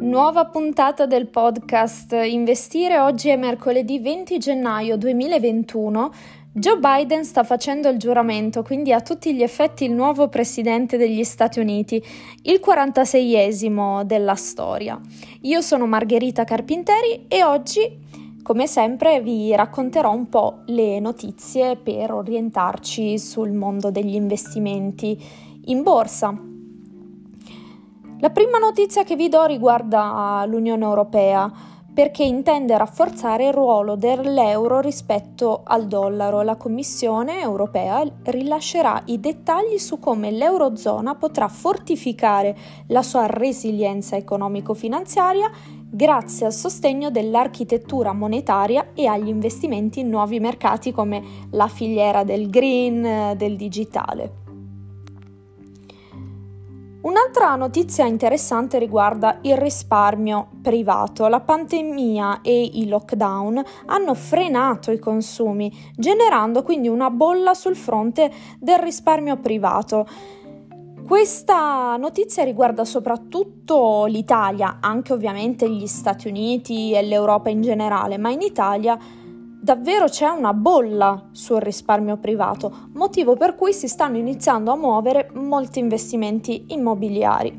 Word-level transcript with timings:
Nuova 0.00 0.46
puntata 0.46 1.06
del 1.06 1.26
podcast 1.26 2.12
Investire. 2.12 2.98
Oggi 2.98 3.28
è 3.28 3.36
mercoledì 3.36 4.00
20 4.00 4.38
gennaio 4.38 4.96
2021. 4.96 6.12
Joe 6.52 6.78
Biden 6.78 7.24
sta 7.24 7.44
facendo 7.44 7.88
il 7.88 7.98
giuramento, 7.98 8.62
quindi 8.62 8.92
a 8.92 9.00
tutti 9.02 9.34
gli 9.34 9.42
effetti 9.42 9.84
il 9.84 9.92
nuovo 9.92 10.28
presidente 10.28 10.96
degli 10.96 11.22
Stati 11.24 11.60
Uniti, 11.60 12.02
il 12.42 12.60
46esimo 12.64 14.02
della 14.04 14.34
storia. 14.34 14.98
Io 15.42 15.60
sono 15.60 15.86
Margherita 15.86 16.44
Carpinteri 16.44 17.26
e 17.28 17.44
oggi, 17.44 18.06
come 18.48 18.66
sempre, 18.66 19.20
vi 19.20 19.54
racconterò 19.54 20.10
un 20.10 20.30
po' 20.30 20.60
le 20.68 21.00
notizie 21.00 21.76
per 21.76 22.14
orientarci 22.14 23.18
sul 23.18 23.52
mondo 23.52 23.90
degli 23.90 24.14
investimenti 24.14 25.22
in 25.66 25.82
borsa. 25.82 26.34
La 28.20 28.30
prima 28.30 28.56
notizia 28.56 29.04
che 29.04 29.16
vi 29.16 29.28
do 29.28 29.44
riguarda 29.44 30.42
l'Unione 30.46 30.82
Europea 30.82 31.52
perché 31.92 32.22
intende 32.22 32.78
rafforzare 32.78 33.48
il 33.48 33.52
ruolo 33.52 33.96
dell'euro 33.96 34.80
rispetto 34.80 35.60
al 35.64 35.86
dollaro. 35.86 36.40
La 36.40 36.56
Commissione 36.56 37.42
europea 37.42 38.02
rilascerà 38.22 39.02
i 39.06 39.20
dettagli 39.20 39.76
su 39.76 39.98
come 39.98 40.30
l'Eurozona 40.30 41.16
potrà 41.16 41.48
fortificare 41.48 42.56
la 42.86 43.02
sua 43.02 43.26
resilienza 43.26 44.16
economico-finanziaria 44.16 45.50
grazie 45.90 46.46
al 46.46 46.52
sostegno 46.52 47.10
dell'architettura 47.10 48.12
monetaria 48.12 48.88
e 48.94 49.06
agli 49.06 49.28
investimenti 49.28 50.00
in 50.00 50.08
nuovi 50.08 50.40
mercati 50.40 50.92
come 50.92 51.22
la 51.50 51.68
filiera 51.68 52.24
del 52.24 52.50
green, 52.50 53.34
del 53.36 53.56
digitale. 53.56 54.46
Un'altra 57.00 57.54
notizia 57.54 58.04
interessante 58.06 58.78
riguarda 58.78 59.38
il 59.42 59.56
risparmio 59.56 60.48
privato. 60.60 61.28
La 61.28 61.40
pandemia 61.40 62.40
e 62.42 62.60
i 62.60 62.88
lockdown 62.88 63.62
hanno 63.86 64.14
frenato 64.14 64.90
i 64.90 64.98
consumi, 64.98 65.72
generando 65.94 66.64
quindi 66.64 66.88
una 66.88 67.08
bolla 67.08 67.54
sul 67.54 67.76
fronte 67.76 68.30
del 68.58 68.80
risparmio 68.80 69.36
privato. 69.36 70.06
Questa 71.08 71.96
notizia 71.96 72.44
riguarda 72.44 72.84
soprattutto 72.84 74.04
l'Italia, 74.04 74.76
anche 74.82 75.14
ovviamente 75.14 75.66
gli 75.66 75.86
Stati 75.86 76.28
Uniti 76.28 76.92
e 76.92 77.00
l'Europa 77.00 77.48
in 77.48 77.62
generale, 77.62 78.18
ma 78.18 78.28
in 78.28 78.42
Italia 78.42 78.98
davvero 79.58 80.04
c'è 80.04 80.28
una 80.28 80.52
bolla 80.52 81.30
sul 81.32 81.60
risparmio 81.60 82.18
privato, 82.18 82.90
motivo 82.92 83.36
per 83.36 83.54
cui 83.54 83.72
si 83.72 83.88
stanno 83.88 84.18
iniziando 84.18 84.70
a 84.70 84.76
muovere 84.76 85.30
molti 85.32 85.78
investimenti 85.78 86.66
immobiliari. 86.68 87.58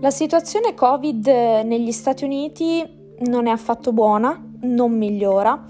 La 0.00 0.10
situazione 0.10 0.74
Covid 0.74 1.26
negli 1.26 1.90
Stati 1.90 2.22
Uniti 2.22 2.88
non 3.24 3.48
è 3.48 3.50
affatto 3.50 3.92
buona, 3.92 4.40
non 4.60 4.96
migliora, 4.96 5.66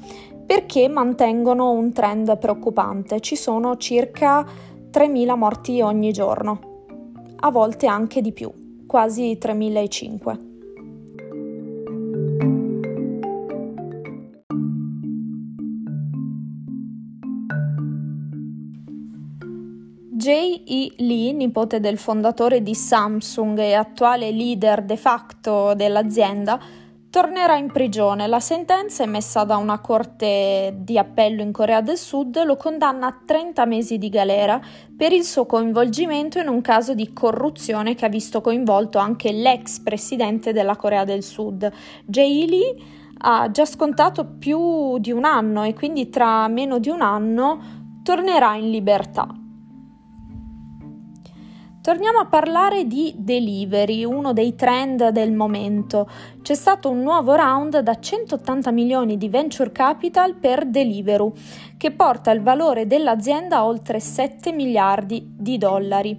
perché 0.47 0.89
mantengono 0.89 1.71
un 1.71 1.93
trend 1.93 2.39
preoccupante. 2.39 3.21
Ci 3.21 3.37
sono 3.37 3.77
circa 3.77 4.47
3.000 4.91 5.37
morti 5.37 5.81
ogni 5.81 6.12
giorno, 6.12 6.61
a 7.41 7.51
volte 7.51 7.87
anche 7.87 8.21
di 8.21 8.33
più, 8.33 8.53
quasi 8.87 9.39
3.500. 9.41 10.51
J.E. 20.23 20.93
Lee, 20.98 21.33
nipote 21.33 21.81
del 21.81 21.98
fondatore 21.98 22.63
di 22.63 22.77
Samsung 22.77 23.59
e 23.59 23.75
attuale 23.75 24.31
leader 24.31 24.85
de 24.85 24.97
facto 24.97 25.75
dell'azienda, 25.75 26.61
tornerà 27.12 27.56
in 27.56 27.70
prigione. 27.70 28.27
La 28.27 28.40
sentenza 28.40 29.02
emessa 29.02 29.45
da 29.45 29.58
una 29.58 29.80
corte 29.80 30.73
di 30.78 30.96
appello 30.96 31.42
in 31.42 31.52
Corea 31.52 31.83
del 31.83 31.98
Sud 31.98 32.42
lo 32.42 32.56
condanna 32.56 33.08
a 33.08 33.18
30 33.27 33.67
mesi 33.67 33.98
di 33.98 34.08
galera 34.08 34.58
per 34.96 35.12
il 35.12 35.23
suo 35.23 35.45
coinvolgimento 35.45 36.39
in 36.39 36.48
un 36.48 36.62
caso 36.62 36.95
di 36.95 37.12
corruzione 37.12 37.95
che 37.95 38.06
ha 38.06 38.08
visto 38.08 38.40
coinvolto 38.40 38.96
anche 38.96 39.30
l'ex 39.30 39.80
presidente 39.80 40.55
della 40.55 40.77
Corea 40.77 41.05
del 41.05 41.23
Sud. 41.23 41.70
J.E. 42.06 42.46
Lee 42.46 42.74
ha 43.18 43.50
già 43.50 43.67
scontato 43.67 44.24
più 44.39 44.96
di 44.96 45.12
un 45.12 45.27
anno 45.27 45.64
e 45.64 45.74
quindi 45.74 46.08
tra 46.08 46.48
meno 46.48 46.79
di 46.79 46.89
un 46.89 47.02
anno 47.02 48.00
tornerà 48.02 48.55
in 48.55 48.70
libertà. 48.70 49.42
Torniamo 51.83 52.19
a 52.19 52.27
parlare 52.27 52.87
di 52.87 53.13
delivery, 53.17 54.05
uno 54.05 54.33
dei 54.33 54.55
trend 54.55 55.09
del 55.09 55.33
momento. 55.33 56.09
C'è 56.41 56.55
stato 56.55 56.89
un 56.89 57.01
nuovo 57.01 57.35
round 57.35 57.81
da 57.81 57.98
180 57.98 58.70
milioni 58.70 59.19
di 59.19 59.29
venture 59.29 59.73
capital 59.73 60.37
per 60.37 60.65
Deliveroo, 60.67 61.33
che 61.77 61.91
porta 61.91 62.31
il 62.31 62.41
valore 62.41 62.87
dell'azienda 62.87 63.57
a 63.57 63.67
oltre 63.67 63.98
7 63.98 64.53
miliardi 64.53 65.35
di 65.37 65.59
dollari. 65.59 66.17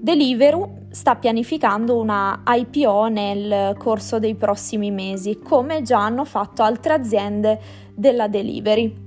Deliveroo 0.00 0.86
sta 0.88 1.14
pianificando 1.16 2.00
una 2.00 2.42
IPO 2.46 3.08
nel 3.08 3.76
corso 3.76 4.18
dei 4.18 4.34
prossimi 4.34 4.90
mesi, 4.90 5.40
come 5.40 5.82
già 5.82 6.00
hanno 6.00 6.24
fatto 6.24 6.62
altre 6.62 6.94
aziende 6.94 7.60
della 7.94 8.28
delivery. 8.28 9.05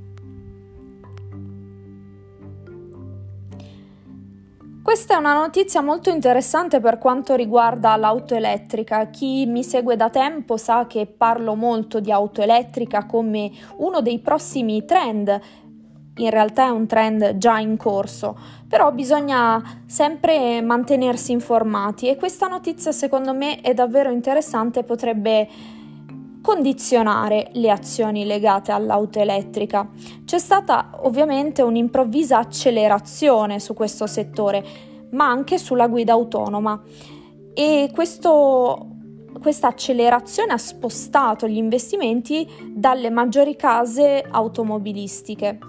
Questa 5.00 5.16
è 5.16 5.20
una 5.22 5.40
notizia 5.40 5.80
molto 5.80 6.10
interessante 6.10 6.82
per 6.82 6.98
quanto 6.98 7.36
riguarda 7.36 7.96
l'auto 7.96 8.36
elettrica. 8.36 9.06
Chi 9.06 9.46
mi 9.46 9.64
segue 9.64 9.96
da 9.96 10.10
tempo 10.10 10.58
sa 10.58 10.88
che 10.88 11.06
parlo 11.06 11.56
molto 11.56 12.02
di 12.02 12.12
auto 12.12 12.42
elettrica 12.42 13.06
come 13.06 13.50
uno 13.78 14.02
dei 14.02 14.20
prossimi 14.20 14.84
trend. 14.84 15.40
In 16.18 16.30
realtà 16.30 16.66
è 16.66 16.70
un 16.70 16.86
trend 16.86 17.38
già 17.38 17.60
in 17.60 17.78
corso, 17.78 18.38
però 18.68 18.92
bisogna 18.92 19.84
sempre 19.86 20.62
mantenersi 20.62 21.32
informati 21.32 22.10
e 22.10 22.18
questa 22.18 22.48
notizia 22.48 22.92
secondo 22.92 23.34
me 23.34 23.62
è 23.62 23.74
davvero 23.74 24.12
interessante 24.12 24.84
potrebbe 24.84 25.48
condizionare 26.42 27.52
le 27.54 27.72
azioni 27.72 28.26
legate 28.26 28.74
all'auto 28.74 29.20
elettrica. 29.20 29.88
C'è 30.26 30.40
stata 30.40 30.90
ovviamente 31.04 31.62
un'improvvisa 31.62 32.38
accelerazione 32.38 33.60
su 33.60 33.74
questo 33.74 34.06
settore, 34.06 34.88
ma 35.12 35.30
anche 35.30 35.58
sulla 35.58 35.88
guida 35.88 36.14
autonoma 36.14 36.82
e 37.54 37.90
questo, 37.94 38.88
questa 39.42 39.68
accelerazione 39.68 40.54
ha 40.54 40.58
spostato 40.58 41.48
gli 41.48 41.58
investimenti 41.58 42.48
dalle 42.74 43.10
maggiori 43.10 43.56
case 43.56 44.24
automobilistiche. 44.30 45.60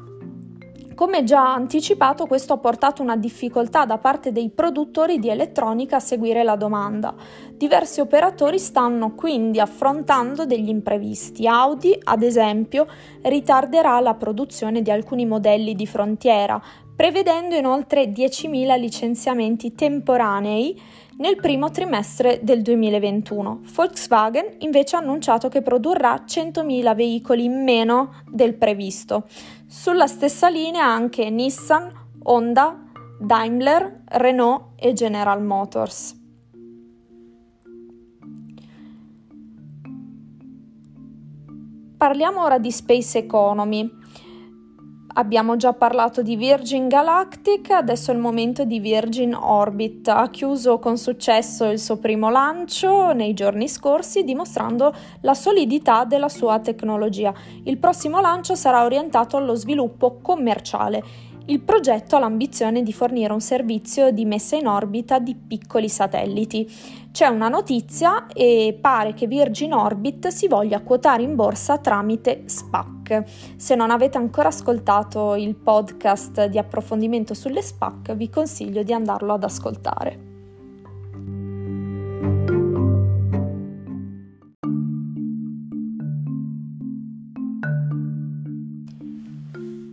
Come 1.01 1.25
già 1.25 1.55
anticipato, 1.55 2.27
questo 2.27 2.53
ha 2.53 2.59
portato 2.59 3.01
una 3.01 3.17
difficoltà 3.17 3.87
da 3.87 3.97
parte 3.97 4.33
dei 4.33 4.51
produttori 4.51 5.19
di 5.19 5.31
elettronica 5.31 5.97
a 5.97 6.01
seguire 6.01 6.43
la 6.43 6.57
domanda. 6.57 7.15
Diversi 7.55 8.01
operatori 8.01 8.59
stanno 8.59 9.15
quindi 9.15 9.61
affrontando 9.61 10.45
degli 10.45 10.69
imprevisti. 10.69 11.47
Audi, 11.47 11.99
ad 12.05 12.23
esempio, 12.23 12.87
ritarderà 13.23 13.99
la 14.01 14.13
produzione 14.13 14.83
di 14.83 14.91
alcuni 14.91 15.25
modelli 15.25 15.75
di 15.75 15.87
frontiera, 15.87 16.61
prevedendo 17.01 17.55
inoltre 17.55 18.13
10.000 18.13 18.79
licenziamenti 18.79 19.73
temporanei 19.73 20.79
nel 21.17 21.37
primo 21.37 21.71
trimestre 21.71 22.41
del 22.43 22.61
2021. 22.61 23.61
Volkswagen 23.73 24.57
invece 24.59 24.97
ha 24.97 24.99
annunciato 24.99 25.49
che 25.49 25.63
produrrà 25.63 26.25
100.000 26.29 26.95
veicoli 26.95 27.45
in 27.45 27.63
meno 27.63 28.21
del 28.31 28.53
previsto. 28.53 29.27
Sulla 29.67 30.07
stessa 30.07 30.51
linea 30.51 30.85
anche 30.85 31.31
Nissan, 31.31 31.91
Honda, 32.25 32.79
Daimler, 33.19 34.03
Renault 34.05 34.73
e 34.77 34.93
General 34.93 35.43
Motors. 35.43 36.19
Parliamo 41.97 42.43
ora 42.43 42.59
di 42.59 42.71
space 42.71 43.17
economy. 43.17 44.00
Abbiamo 45.21 45.57
già 45.57 45.75
parlato 45.75 46.23
di 46.23 46.35
Virgin 46.35 46.89
Galactic, 46.89 47.73
adesso 47.73 48.11
è 48.11 48.15
il 48.15 48.21
momento 48.21 48.65
di 48.65 48.81
Virgin 48.81 49.35
Orbit. 49.35 50.09
Ha 50.09 50.31
chiuso 50.31 50.79
con 50.79 50.97
successo 50.97 51.67
il 51.67 51.79
suo 51.79 51.99
primo 51.99 52.31
lancio 52.31 53.13
nei 53.13 53.35
giorni 53.35 53.69
scorsi, 53.69 54.25
dimostrando 54.25 54.95
la 55.21 55.35
solidità 55.35 56.07
della 56.07 56.31
sua 56.31 56.59
tecnologia. 56.61 57.35
Il 57.65 57.77
prossimo 57.77 58.23
lancio 58.23 58.55
sarà 58.55 58.83
orientato 58.83 59.37
allo 59.37 59.57
sviluppo 59.57 60.21
commerciale 60.23 61.30
Il 61.47 61.61
progetto 61.61 62.17
ha 62.17 62.21
l'ambizione 62.21 62.83
di 62.83 62.93
fornire 62.93 63.33
un 63.33 63.41
servizio 63.41 64.11
di 64.11 64.25
messa 64.25 64.57
in 64.57 64.67
orbita 64.67 65.19
di 65.19 65.35
piccoli 65.35 65.89
satelliti. 65.89 66.71
C'è 67.11 67.27
una 67.27 67.49
notizia 67.49 68.27
e 68.29 68.79
pare 68.81 69.15
che 69.15 69.27
Virgin 69.27 69.73
Orbit 69.73 70.29
si 70.29 70.47
voglia 70.47 70.81
quotare 70.83 71.23
in 71.23 71.35
borsa 71.35 71.79
tramite 71.79 72.45
SPAC. 72.47 73.25
Se 73.57 73.75
non 73.75 73.91
avete 73.91 74.17
ancora 74.17 74.49
ascoltato 74.49 75.35
il 75.35 75.57
podcast 75.57 76.45
di 76.47 76.59
approfondimento 76.59 77.35
sulle 77.35 77.63
SPAC, 77.63 78.15
vi 78.15 78.31
consiglio 78.31 78.85
di 78.85 78.93
andarlo 78.93 79.33
ad 79.33 79.43
ascoltare. 79.43 80.30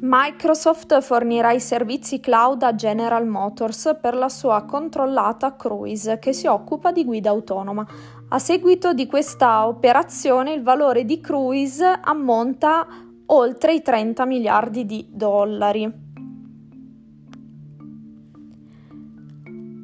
Microsoft 0.10 1.02
fornirà 1.02 1.52
i 1.52 1.60
servizi 1.60 2.22
cloud 2.22 2.64
a 2.64 2.74
General 2.74 3.28
Motors 3.28 3.98
per 4.00 4.16
la 4.16 4.30
sua 4.30 4.64
controllata 4.64 5.58
Cruise 5.58 6.18
che 6.18 6.32
si 6.32 6.48
occupa 6.48 6.94
di 6.94 7.04
guida 7.04 7.30
autonoma. 7.30 7.86
A 8.30 8.40
seguito 8.40 8.94
di 8.94 9.06
questa 9.06 9.68
operazione 9.68 10.54
il 10.54 10.64
valore 10.64 11.04
di 11.04 11.20
Cruise 11.20 11.84
ammonta 12.02 12.88
oltre 13.26 13.74
i 13.74 13.82
30 13.82 14.26
miliardi 14.26 14.86
di 14.86 15.06
dollari. 15.12 15.92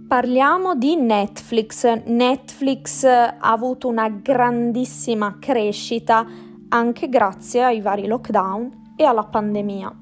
Parliamo 0.07 0.75
di 0.75 0.95
Netflix. 0.95 2.01
Netflix 2.05 3.03
ha 3.03 3.35
avuto 3.41 3.89
una 3.89 4.07
grandissima 4.07 5.37
crescita 5.37 6.25
anche 6.69 7.09
grazie 7.09 7.61
ai 7.61 7.81
vari 7.81 8.07
lockdown 8.07 8.82
e 8.95 9.03
alla 9.03 9.23
pandemia. 9.23 9.95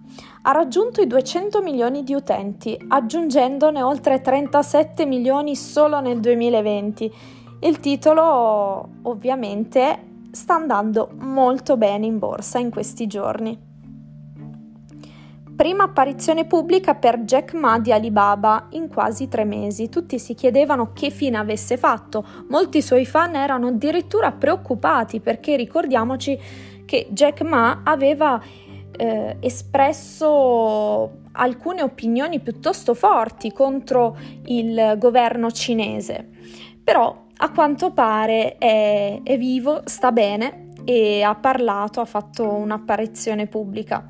Ha 0.43 0.51
raggiunto 0.51 1.01
i 1.01 1.07
200 1.07 1.61
milioni 1.61 2.03
di 2.03 2.13
utenti, 2.13 2.77
aggiungendone 2.87 3.81
oltre 3.81 4.21
37 4.21 5.05
milioni 5.05 5.55
solo 5.55 5.99
nel 5.99 6.19
2020. 6.19 7.11
Il 7.61 7.79
titolo 7.79 8.89
ovviamente 9.03 10.07
sta 10.31 10.55
andando 10.55 11.09
molto 11.19 11.77
bene 11.77 12.05
in 12.05 12.17
borsa 12.17 12.57
in 12.57 12.71
questi 12.71 13.07
giorni. 13.07 13.69
Prima 15.61 15.83
apparizione 15.83 16.45
pubblica 16.45 16.95
per 16.95 17.19
Jack 17.19 17.53
Ma 17.53 17.77
di 17.77 17.91
Alibaba 17.91 18.65
in 18.71 18.87
quasi 18.87 19.27
tre 19.27 19.43
mesi. 19.45 19.89
Tutti 19.89 20.17
si 20.17 20.33
chiedevano 20.33 20.91
che 20.91 21.11
fine 21.11 21.37
avesse 21.37 21.77
fatto. 21.77 22.25
Molti 22.47 22.81
suoi 22.81 23.05
fan 23.05 23.35
erano 23.35 23.67
addirittura 23.67 24.31
preoccupati 24.31 25.19
perché 25.19 25.55
ricordiamoci 25.55 26.39
che 26.83 27.07
Jack 27.11 27.41
Ma 27.41 27.81
aveva 27.83 28.41
eh, 28.97 29.37
espresso 29.39 31.19
alcune 31.33 31.81
opinioni 31.81 32.39
piuttosto 32.39 32.93
forti 32.93 33.51
contro 33.51 34.17
il 34.45 34.95
governo 34.97 35.51
cinese, 35.51 36.27
però 36.83 37.27
a 37.37 37.51
quanto 37.51 37.91
pare 37.91 38.57
è, 38.57 39.19
è 39.23 39.37
vivo, 39.37 39.81
sta 39.85 40.11
bene 40.11 40.69
e 40.83 41.23
ha 41.23 41.35
parlato, 41.35 41.99
ha 42.01 42.05
fatto 42.05 42.47
un'apparizione 42.47 43.47
pubblica. 43.47 44.05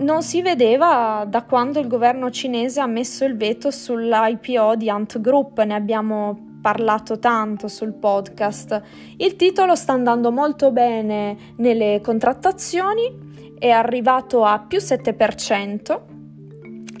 Non 0.00 0.22
si 0.22 0.42
vedeva 0.42 1.24
da 1.26 1.42
quando 1.44 1.80
il 1.80 1.86
governo 1.86 2.30
cinese 2.30 2.80
ha 2.80 2.86
messo 2.86 3.24
il 3.24 3.36
veto 3.36 3.70
sull'IPO 3.70 4.76
di 4.76 4.90
Ant 4.90 5.18
Group, 5.20 5.62
ne 5.62 5.74
abbiamo 5.74 6.49
parlato 6.60 7.18
tanto 7.18 7.68
sul 7.68 7.92
podcast. 7.92 8.82
Il 9.16 9.36
titolo 9.36 9.74
sta 9.74 9.92
andando 9.92 10.30
molto 10.30 10.70
bene 10.70 11.36
nelle 11.56 12.00
contrattazioni, 12.02 13.54
è 13.58 13.70
arrivato 13.70 14.44
a 14.44 14.58
più 14.58 14.78
7% 14.78 16.00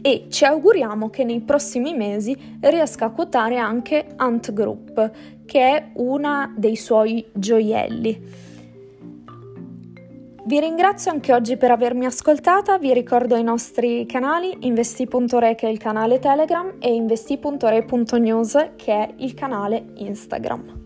e 0.02 0.26
ci 0.30 0.44
auguriamo 0.44 1.10
che 1.10 1.24
nei 1.24 1.40
prossimi 1.40 1.94
mesi 1.94 2.36
riesca 2.60 3.06
a 3.06 3.10
quotare 3.10 3.58
anche 3.58 4.06
Ant 4.16 4.52
Group, 4.52 5.10
che 5.44 5.60
è 5.60 5.90
una 5.94 6.52
dei 6.56 6.76
suoi 6.76 7.26
gioielli. 7.32 8.49
Vi 10.50 10.58
ringrazio 10.58 11.12
anche 11.12 11.32
oggi 11.32 11.56
per 11.56 11.70
avermi 11.70 12.06
ascoltata, 12.06 12.76
vi 12.76 12.92
ricordo 12.92 13.36
i 13.36 13.42
nostri 13.44 14.04
canali 14.04 14.52
investi.re 14.62 15.54
che 15.54 15.68
è 15.68 15.70
il 15.70 15.78
canale 15.78 16.18
Telegram 16.18 16.74
e 16.80 16.92
investi.re.news 16.92 18.70
che 18.74 18.92
è 18.92 19.14
il 19.18 19.34
canale 19.34 19.92
Instagram. 19.98 20.79